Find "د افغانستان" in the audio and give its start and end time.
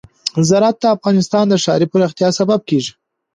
0.81-1.45